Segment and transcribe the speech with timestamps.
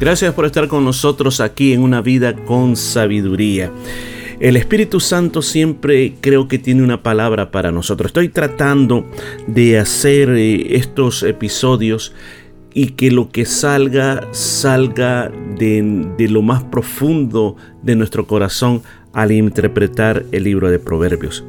[0.00, 3.72] Gracias por estar con nosotros aquí en una vida con sabiduría.
[4.38, 8.10] El Espíritu Santo siempre creo que tiene una palabra para nosotros.
[8.10, 9.04] Estoy tratando
[9.48, 12.14] de hacer eh, estos episodios
[12.72, 20.24] y que lo que salga salga de, lo más profundo de nuestro corazón al interpretar
[20.30, 21.44] el libro de Proverbios.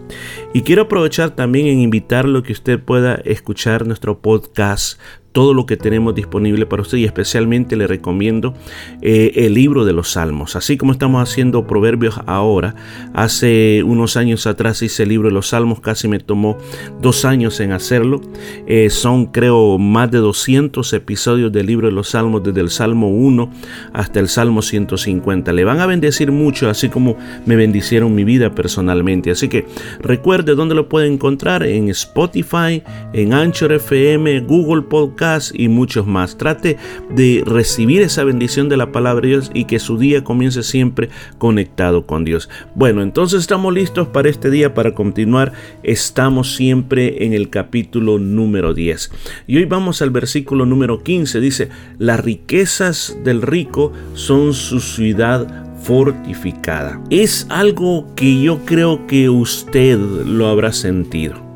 [0.56, 5.00] Y quiero aprovechar también en invitarlo que usted pueda escuchar nuestro podcast
[5.40, 8.54] todo lo que tenemos disponible para usted y especialmente le recomiendo
[9.02, 10.58] eh, el libro de los salmos.
[10.58, 12.76] Así como estamos haciendo proverbios ahora,
[13.14, 16.58] hace unos años atrás hice el libro de los salmos, casi me tomó
[17.02, 18.20] dos años en hacerlo.
[18.68, 23.08] Eh, son creo más de 200 episodios del libro de los salmos, desde el Salmo
[23.08, 23.50] 1
[23.94, 25.54] hasta el Salmo 150.
[25.54, 29.32] Le van a bendecir mucho, así como me bendicieron mi vida personalmente.
[29.32, 29.66] Así que
[30.02, 32.84] recuerde dónde lo puede encontrar en Spotify,
[33.14, 36.38] en Anchor FM, Google Podcast y muchos más.
[36.38, 36.78] Trate
[37.10, 41.10] de recibir esa bendición de la palabra de Dios y que su día comience siempre
[41.38, 42.50] conectado con Dios.
[42.76, 45.54] Bueno, entonces estamos listos para este día, para continuar.
[45.84, 49.12] Estamos siempre en el capítulo número 10.
[49.48, 51.40] Y hoy vamos al versículo número 15.
[51.40, 57.02] Dice, las riquezas del rico son su ciudad fortificada.
[57.10, 61.49] Es algo que yo creo que usted lo habrá sentido.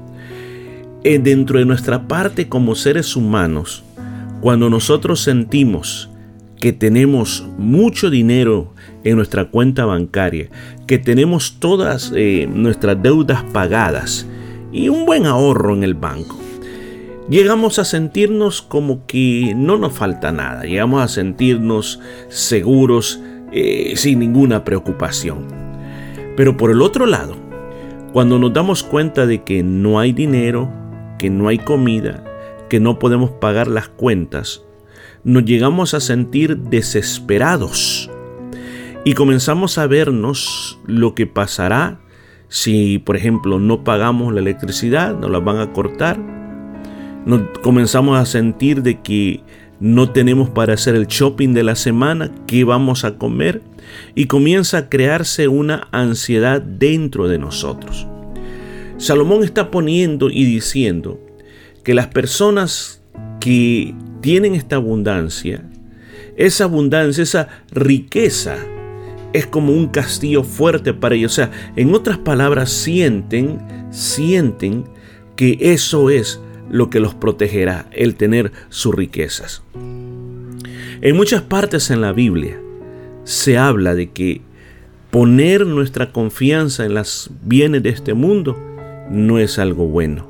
[1.06, 3.84] Eh, dentro de nuestra parte como seres humanos,
[4.40, 6.10] cuando nosotros sentimos
[6.62, 8.74] que tenemos mucho dinero
[9.04, 10.48] en nuestra cuenta bancaria,
[10.88, 14.26] que tenemos todas eh, nuestras deudas pagadas
[14.72, 16.40] y un buen ahorro en el banco,
[17.30, 22.00] llegamos a sentirnos como que no nos falta nada, llegamos a sentirnos
[22.30, 23.20] seguros
[23.52, 25.48] eh, sin ninguna preocupación.
[26.38, 27.36] Pero por el otro lado,
[28.14, 30.83] cuando nos damos cuenta de que no hay dinero,
[31.18, 32.24] que no hay comida,
[32.70, 34.64] que no podemos pagar las cuentas,
[35.24, 38.10] nos llegamos a sentir desesperados
[39.06, 42.00] y comenzamos a vernos lo que pasará
[42.54, 46.20] si, por ejemplo, no pagamos la electricidad, nos la van a cortar.
[47.26, 49.42] Nos comenzamos a sentir de que
[49.80, 53.64] no tenemos para hacer el shopping de la semana, qué vamos a comer
[54.14, 58.08] y comienza a crearse una ansiedad dentro de nosotros.
[59.04, 61.20] Salomón está poniendo y diciendo
[61.84, 63.02] que las personas
[63.42, 65.62] que tienen esta abundancia,
[66.38, 68.56] esa abundancia, esa riqueza,
[69.34, 71.34] es como un castillo fuerte para ellos.
[71.34, 73.60] O sea, en otras palabras, sienten,
[73.92, 74.86] sienten
[75.36, 79.64] que eso es lo que los protegerá, el tener sus riquezas.
[81.02, 82.58] En muchas partes en la Biblia
[83.26, 84.42] se habla de que
[85.12, 88.58] poner nuestra confianza en las bienes de este mundo
[89.10, 90.28] no es algo bueno.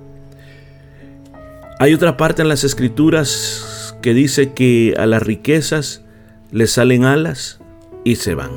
[1.79, 6.03] Hay otra parte en las escrituras que dice que a las riquezas
[6.51, 7.59] le salen alas
[8.03, 8.51] y se van.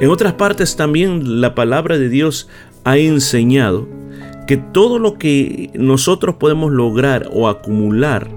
[0.00, 2.48] En otras partes también la palabra de Dios
[2.84, 3.88] ha enseñado
[4.46, 8.28] que todo lo que nosotros podemos lograr o acumular,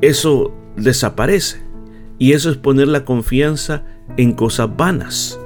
[0.00, 1.62] eso desaparece.
[2.18, 3.84] Y eso es poner la confianza
[4.16, 5.38] en cosas vanas.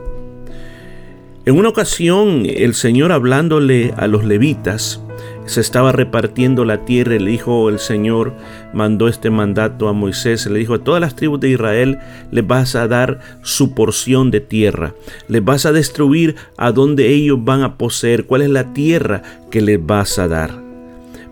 [1.46, 5.00] En una ocasión el Señor hablándole a los levitas,
[5.44, 8.32] se estaba repartiendo la tierra le dijo el Señor,
[8.74, 11.98] mandó este mandato a Moisés, le dijo a todas las tribus de Israel
[12.32, 14.94] les vas a dar su porción de tierra,
[15.28, 19.60] les vas a destruir a donde ellos van a poseer, cuál es la tierra que
[19.60, 20.50] les vas a dar.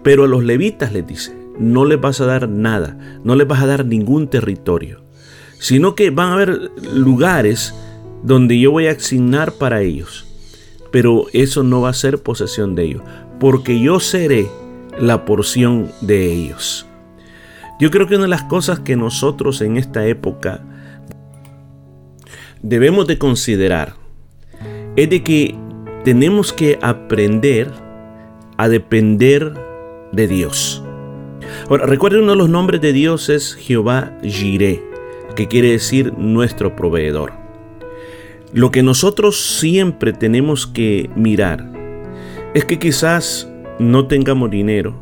[0.05, 3.65] Pero a los levitas les dice, no les vas a dar nada, no les vas
[3.65, 5.01] a dar ningún territorio,
[5.59, 7.75] sino que van a haber lugares
[8.25, 10.27] donde yo voy a asignar para ellos.
[10.91, 13.03] Pero eso no va a ser posesión de ellos,
[13.39, 14.49] porque yo seré
[14.99, 16.87] la porción de ellos.
[17.79, 20.63] Yo creo que una de las cosas que nosotros en esta época
[22.63, 23.95] debemos de considerar
[24.97, 25.55] es de que
[26.05, 27.71] tenemos que aprender
[28.57, 29.53] a depender
[30.13, 30.83] de Dios.
[31.69, 34.83] Ahora, recuerden uno de los nombres de Dios es Jehová Jireh,
[35.35, 37.44] que quiere decir nuestro proveedor.
[38.55, 41.73] Lo que nosotros siempre tenemos que mirar
[42.55, 44.95] es que quizás no tengamos dinero,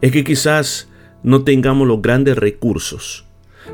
[0.00, 0.88] es que quizás
[1.24, 3.26] no tengamos los grandes recursos.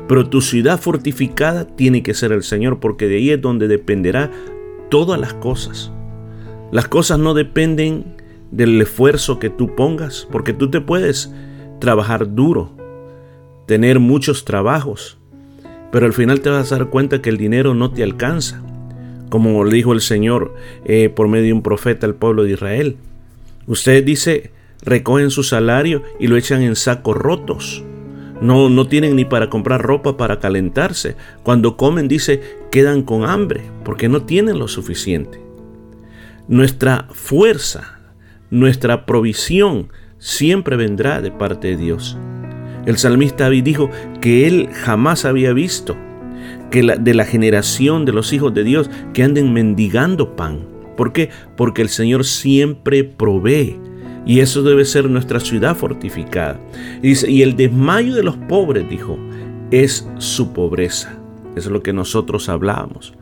[0.07, 4.31] Pero tu ciudad fortificada tiene que ser el Señor, porque de ahí es donde dependerá
[4.89, 5.91] todas las cosas.
[6.71, 8.15] Las cosas no dependen
[8.49, 11.31] del esfuerzo que tú pongas, porque tú te puedes
[11.79, 12.71] trabajar duro,
[13.67, 15.19] tener muchos trabajos,
[15.91, 18.63] pero al final te vas a dar cuenta que el dinero no te alcanza,
[19.31, 22.97] como le dijo el Señor eh, por medio de un profeta al pueblo de Israel.
[23.65, 24.51] Usted dice,
[24.83, 27.81] recogen su salario y lo echan en sacos rotos.
[28.41, 31.15] No, no tienen ni para comprar ropa para calentarse.
[31.43, 32.41] Cuando comen, dice,
[32.71, 35.41] quedan con hambre porque no tienen lo suficiente.
[36.49, 37.99] Nuestra fuerza,
[38.49, 42.17] nuestra provisión siempre vendrá de parte de Dios.
[42.85, 43.89] El salmista David dijo
[44.19, 45.95] que él jamás había visto
[46.71, 50.65] que de la generación de los hijos de Dios que anden mendigando pan.
[50.97, 51.29] ¿Por qué?
[51.55, 53.79] Porque el Señor siempre provee.
[54.25, 56.59] Y eso debe ser nuestra ciudad fortificada.
[57.01, 59.17] Y, el desmayo de los pobres, dijo,
[59.71, 61.17] es su pobreza.
[61.55, 63.13] Es lo que nosotros hablábamos.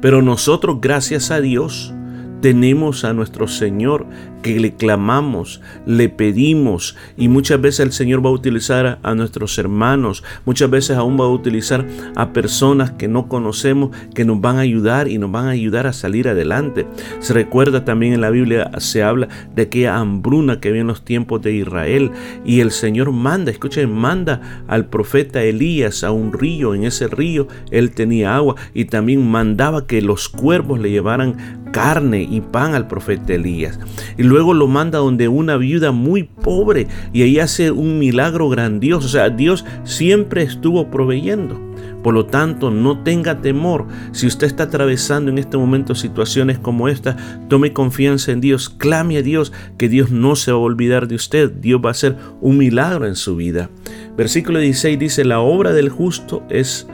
[0.00, 1.94] Pero nosotros, gracias a Dios,
[2.42, 4.04] tenemos a nuestro Señor
[4.42, 9.56] que le clamamos, le pedimos y muchas veces el Señor va a utilizar a nuestros
[9.58, 11.86] hermanos, muchas veces aún va a utilizar
[12.16, 15.86] a personas que no conocemos que nos van a ayudar y nos van a ayudar
[15.86, 16.86] a salir adelante.
[17.20, 21.04] Se recuerda también en la Biblia, se habla de aquella hambruna que había en los
[21.04, 22.10] tiempos de Israel
[22.44, 27.46] y el Señor manda, escuchen, manda al profeta Elías a un río, en ese río
[27.70, 32.86] él tenía agua y también mandaba que los cuervos le llevaran carne y pan al
[32.86, 33.80] profeta Elías.
[34.16, 39.06] Y luego lo manda donde una viuda muy pobre y ahí hace un milagro grandioso.
[39.06, 41.60] O sea, Dios siempre estuvo proveyendo.
[42.02, 43.86] Por lo tanto, no tenga temor.
[44.12, 47.16] Si usted está atravesando en este momento situaciones como esta,
[47.48, 51.14] tome confianza en Dios, clame a Dios, que Dios no se va a olvidar de
[51.14, 51.50] usted.
[51.50, 53.70] Dios va a hacer un milagro en su vida.
[54.16, 56.88] Versículo 16 dice, la obra del justo es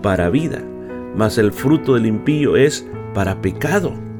[0.00, 0.62] para vida,
[1.16, 4.11] mas el fruto del impío es para pecado.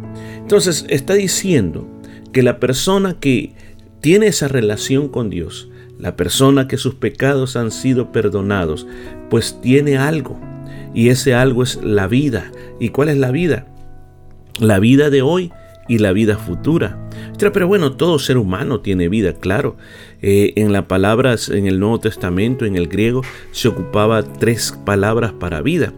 [0.42, 1.88] Entonces está diciendo
[2.32, 3.54] que la persona que
[4.00, 8.86] tiene esa relación con Dios, la persona que sus pecados han sido perdonados,
[9.30, 10.38] pues tiene algo.
[10.94, 12.50] Y ese algo es la vida.
[12.80, 13.66] ¿Y cuál es la vida?
[14.58, 15.52] La vida de hoy
[15.88, 16.98] y la vida futura.
[17.38, 19.76] Pero bueno, todo ser humano tiene vida, claro.
[20.20, 25.32] Eh, en las palabras, en el Nuevo Testamento, en el griego, se ocupaba tres palabras
[25.32, 25.92] para vida.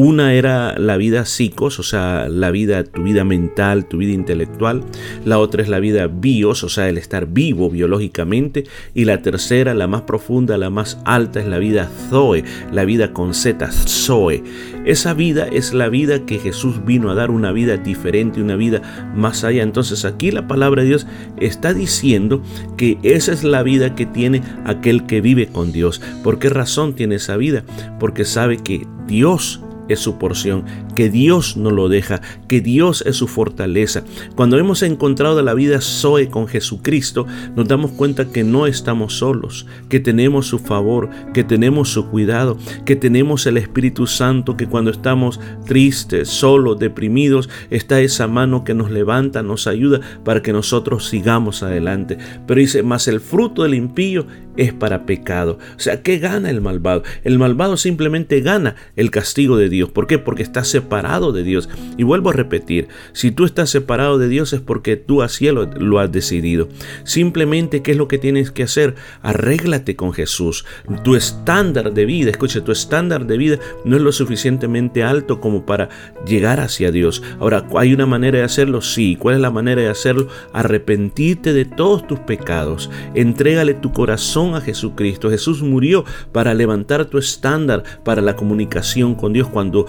[0.00, 4.84] Una era la vida psicos, o sea, la vida, tu vida mental, tu vida intelectual.
[5.24, 8.62] La otra es la vida bios, o sea, el estar vivo biológicamente.
[8.94, 13.12] Y la tercera, la más profunda, la más alta, es la vida zoe, la vida
[13.12, 14.44] con Z, zoe.
[14.84, 19.10] Esa vida es la vida que Jesús vino a dar, una vida diferente, una vida
[19.16, 19.64] más allá.
[19.64, 21.08] Entonces aquí la palabra de Dios
[21.40, 22.40] está diciendo
[22.76, 26.00] que esa es la vida que tiene aquel que vive con Dios.
[26.22, 27.64] ¿Por qué razón tiene esa vida?
[27.98, 30.64] Porque sabe que Dios es su porción,
[30.98, 34.02] que Dios no lo deja, que Dios es su fortaleza.
[34.34, 37.24] Cuando hemos encontrado la vida Zoe con Jesucristo,
[37.54, 42.58] nos damos cuenta que no estamos solos, que tenemos su favor, que tenemos su cuidado,
[42.84, 48.74] que tenemos el Espíritu Santo, que cuando estamos tristes, solos, deprimidos, está esa mano que
[48.74, 52.18] nos levanta, nos ayuda para que nosotros sigamos adelante.
[52.44, 55.60] Pero dice, más el fruto del impío es para pecado.
[55.76, 57.04] O sea, ¿qué gana el malvado?
[57.22, 59.90] El malvado simplemente gana el castigo de Dios.
[59.90, 60.18] ¿Por qué?
[60.18, 61.68] Porque está separado de Dios.
[61.96, 65.66] Y vuelvo a repetir, si tú estás separado de Dios es porque tú así lo,
[65.66, 66.68] lo has decidido.
[67.04, 68.94] Simplemente, ¿qué es lo que tienes que hacer?
[69.22, 70.64] Arréglate con Jesús.
[71.04, 75.66] Tu estándar de vida, escuche, tu estándar de vida no es lo suficientemente alto como
[75.66, 75.88] para
[76.26, 77.22] llegar hacia Dios.
[77.38, 78.80] Ahora, ¿hay una manera de hacerlo?
[78.80, 79.16] Sí.
[79.16, 80.28] ¿Cuál es la manera de hacerlo?
[80.52, 82.90] Arrepentirte de todos tus pecados.
[83.14, 85.30] Entrégale tu corazón a Jesucristo.
[85.30, 89.48] Jesús murió para levantar tu estándar para la comunicación con Dios.
[89.48, 89.86] Cuando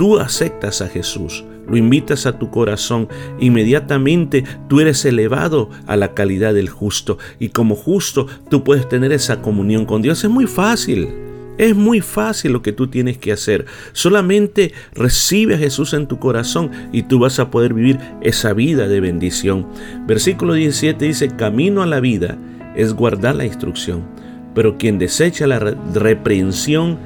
[0.00, 3.06] tú aceptas a Jesús, lo invitas a tu corazón,
[3.38, 7.18] inmediatamente tú eres elevado a la calidad del justo.
[7.38, 10.24] Y como justo tú puedes tener esa comunión con Dios.
[10.24, 11.10] Es muy fácil.
[11.58, 13.66] Es muy fácil lo que tú tienes que hacer.
[13.92, 18.88] Solamente recibe a Jesús en tu corazón y tú vas a poder vivir esa vida
[18.88, 19.66] de bendición.
[20.06, 22.38] Versículo 17 dice, camino a la vida
[22.74, 24.06] es guardar la instrucción,
[24.54, 26.96] pero quien desecha la reprensión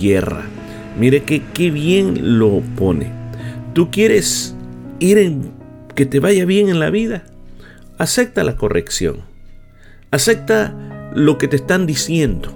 [0.00, 0.46] hierra.
[0.98, 3.12] Mire que qué bien lo pone.
[3.72, 4.56] Tú quieres
[4.98, 5.52] ir en
[5.94, 7.24] que te vaya bien en la vida.
[7.98, 9.18] Acepta la corrección.
[10.10, 12.52] Acepta lo que te están diciendo.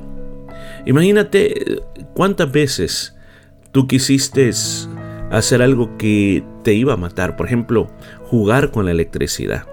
[0.87, 1.82] Imagínate
[2.14, 3.14] cuántas veces
[3.70, 4.50] tú quisiste
[5.30, 7.37] hacer algo que te iba a matar.
[7.37, 7.90] Por ejemplo,
[8.25, 9.66] jugar con la electricidad.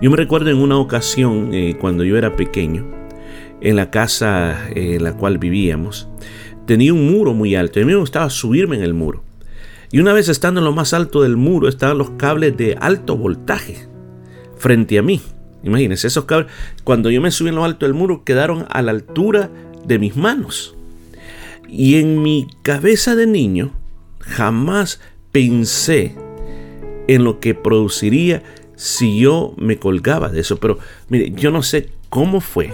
[0.00, 2.86] Yo me recuerdo en una ocasión, eh, cuando yo era pequeño,
[3.60, 6.08] en la casa en la cual vivíamos,
[6.68, 9.24] tenía un muro muy alto y a mí me gustaba subirme en el muro.
[9.90, 13.16] Y una vez estando en lo más alto del muro estaban los cables de alto
[13.16, 13.88] voltaje
[14.58, 15.22] frente a mí.
[15.64, 16.52] Imagínense, esos cables,
[16.84, 19.50] cuando yo me subí en lo alto del muro, quedaron a la altura
[19.86, 20.76] de mis manos.
[21.70, 23.72] Y en mi cabeza de niño,
[24.20, 25.00] jamás
[25.32, 26.16] pensé
[27.08, 28.42] en lo que produciría
[28.76, 30.58] si yo me colgaba de eso.
[30.58, 32.70] Pero mire, yo no sé cómo fue.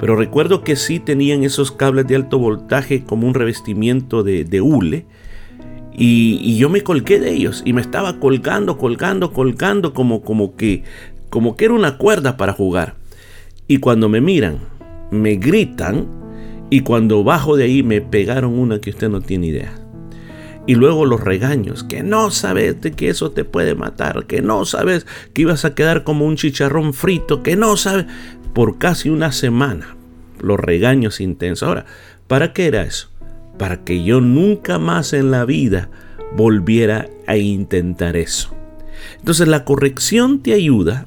[0.00, 4.60] Pero recuerdo que sí tenían esos cables de alto voltaje como un revestimiento de, de
[4.60, 5.06] hule.
[5.96, 10.82] Y, yo me colgué de ellos y me estaba colgando, colgando, colgando como, como que
[11.30, 12.94] como que era una cuerda para jugar.
[13.66, 14.58] Y cuando me miran,
[15.10, 16.06] me gritan
[16.70, 19.83] y cuando bajo de ahí me pegaron una que usted no tiene idea.
[20.66, 25.06] Y luego los regaños, que no sabes que eso te puede matar, que no sabes
[25.32, 28.06] que ibas a quedar como un chicharrón frito, que no sabes,
[28.54, 29.96] por casi una semana,
[30.40, 31.68] los regaños intensos.
[31.68, 31.86] Ahora,
[32.28, 33.10] ¿para qué era eso?
[33.58, 35.90] Para que yo nunca más en la vida
[36.34, 38.54] volviera a intentar eso.
[39.18, 41.06] Entonces la corrección te ayuda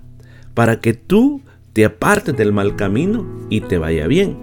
[0.54, 1.42] para que tú
[1.74, 4.38] te apartes del mal camino y te vaya bien.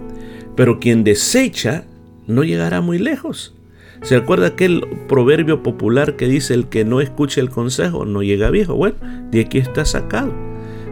[0.55, 1.85] Pero quien desecha
[2.27, 3.53] no llegará muy lejos.
[4.01, 8.49] ¿Se acuerda aquel proverbio popular que dice el que no escuche el consejo no llega
[8.49, 8.75] viejo?
[8.75, 8.95] Bueno,
[9.31, 10.33] de aquí está sacado.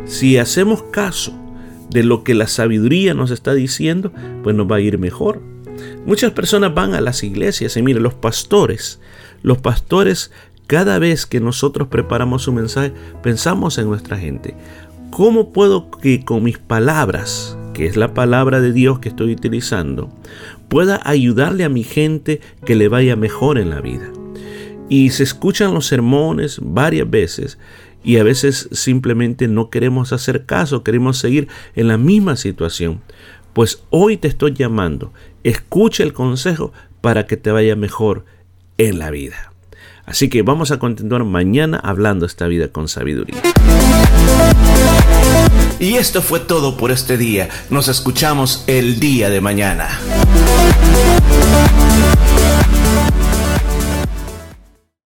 [0.06, 1.34] Si hacemos caso
[1.90, 4.12] de lo que la sabiduría nos está diciendo,
[4.44, 5.42] pues nos va a ir mejor.
[6.06, 9.00] Muchas personas van a las iglesias y miren, los pastores,
[9.42, 10.32] los pastores
[10.68, 14.56] cada vez que nosotros preparamos un mensaje, pensamos en nuestra gente.
[15.12, 20.10] ¿Cómo puedo que con mis palabras, que es la palabra de Dios que estoy utilizando,
[20.74, 24.12] pueda ayudarle a mi gente que le vaya mejor en la vida?
[24.90, 27.60] Y se escuchan los sermones varias veces
[28.04, 33.02] y a veces simplemente no queremos hacer caso, queremos seguir en la misma situación.
[33.54, 35.14] Pues hoy te estoy llamando,
[35.44, 38.26] escucha el consejo para que te vaya mejor
[38.80, 39.54] en la vida.
[40.08, 43.44] Así que vamos a continuar mañana hablando esta vida con sabiduría.
[45.80, 47.50] Y esto fue todo por este día.
[47.70, 50.00] Nos escuchamos el día de mañana.
[50.94, 51.43] Thank you.